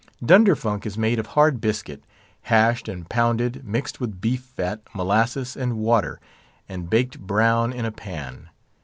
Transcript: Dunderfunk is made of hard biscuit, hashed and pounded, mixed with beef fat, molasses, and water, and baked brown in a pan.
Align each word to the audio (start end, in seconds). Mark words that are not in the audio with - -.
Dunderfunk 0.25 0.87
is 0.87 0.97
made 0.97 1.19
of 1.19 1.27
hard 1.27 1.61
biscuit, 1.61 2.03
hashed 2.49 2.87
and 2.87 3.07
pounded, 3.07 3.63
mixed 3.63 3.99
with 3.99 4.19
beef 4.19 4.41
fat, 4.41 4.81
molasses, 4.95 5.55
and 5.55 5.77
water, 5.77 6.19
and 6.67 6.89
baked 6.89 7.19
brown 7.19 7.71
in 7.71 7.85
a 7.85 7.91
pan. 7.91 8.49